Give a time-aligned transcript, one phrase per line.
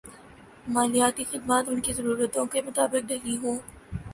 [0.67, 3.57] مالیاتی خدمات ان کی ضرورتوں کے مطابق ڈھلی ہوں